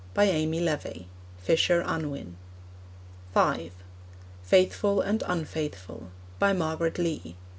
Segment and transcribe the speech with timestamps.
[0.15, 1.07] By Amy Levy.
[1.43, 2.35] (Fisher Unwin.)
[3.35, 3.71] (5)
[4.41, 6.09] Faithful and Unfaithful.
[6.39, 7.35] By Margaret Lee.